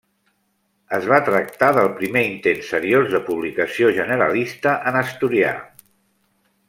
Es 0.97 1.03
va 1.09 1.19
tractar 1.27 1.67
del 1.77 1.89
primer 1.99 2.23
intent 2.29 2.63
seriós 2.69 3.11
de 3.17 3.21
publicació 3.29 3.91
generalista 3.99 4.75
en 4.93 4.99
asturià. 5.03 5.53